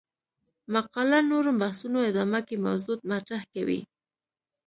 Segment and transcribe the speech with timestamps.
[0.73, 3.81] مقاله نورو بحثونو ادامه کې موضوع مطرح کوي.